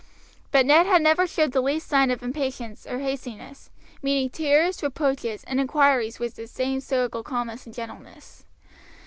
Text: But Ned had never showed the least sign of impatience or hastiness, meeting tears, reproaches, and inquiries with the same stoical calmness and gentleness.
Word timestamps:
But 0.49 0.65
Ned 0.65 0.87
had 0.87 1.03
never 1.03 1.27
showed 1.27 1.51
the 1.51 1.61
least 1.61 1.85
sign 1.87 2.09
of 2.09 2.23
impatience 2.23 2.87
or 2.87 2.97
hastiness, 2.97 3.69
meeting 4.01 4.31
tears, 4.31 4.81
reproaches, 4.81 5.43
and 5.43 5.59
inquiries 5.59 6.17
with 6.17 6.33
the 6.37 6.47
same 6.47 6.79
stoical 6.81 7.21
calmness 7.21 7.67
and 7.67 7.75
gentleness. 7.75 8.43